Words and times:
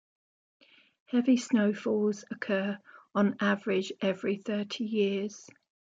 Heavy 1.05 1.37
snowfalls 1.37 2.25
occur 2.31 2.79
on 3.13 3.35
average 3.39 3.93
every 4.01 4.37
thirty 4.37 4.83
years. 4.83 5.47